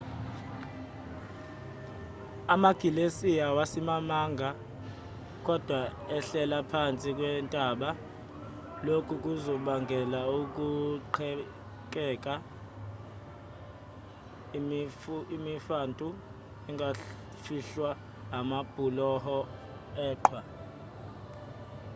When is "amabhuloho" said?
18.37-19.37